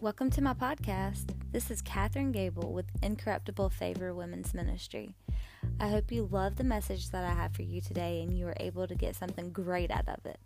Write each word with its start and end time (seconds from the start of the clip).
Welcome 0.00 0.30
to 0.30 0.40
my 0.40 0.54
podcast. 0.54 1.34
This 1.50 1.72
is 1.72 1.82
Katherine 1.82 2.30
Gable 2.30 2.72
with 2.72 2.86
Incorruptible 3.02 3.70
Favor 3.70 4.14
Women's 4.14 4.54
Ministry. 4.54 5.16
I 5.80 5.88
hope 5.88 6.12
you 6.12 6.28
love 6.30 6.54
the 6.54 6.62
message 6.62 7.10
that 7.10 7.24
I 7.24 7.34
have 7.34 7.52
for 7.52 7.62
you 7.62 7.80
today 7.80 8.22
and 8.22 8.32
you 8.32 8.46
are 8.46 8.54
able 8.60 8.86
to 8.86 8.94
get 8.94 9.16
something 9.16 9.50
great 9.50 9.90
out 9.90 10.08
of 10.08 10.24
it. 10.24 10.38